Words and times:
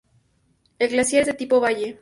El 0.79 0.89
glaciar 0.89 1.21
es 1.21 1.27
de 1.27 1.33
tipo 1.35 1.59
valle. 1.59 1.89